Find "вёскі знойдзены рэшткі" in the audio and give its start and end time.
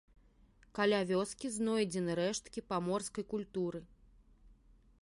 1.11-2.59